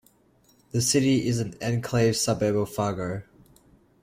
The 0.71 0.81
city 0.81 1.27
is 1.27 1.39
an 1.39 1.53
enclave 1.61 2.15
suburb 2.17 2.55
of 2.55 2.73
Fargo. 2.73 3.21